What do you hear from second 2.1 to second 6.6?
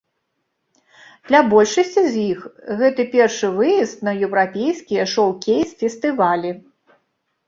з іх гэты першы выезд на еўрапейскія шоўкейс-фестывалі.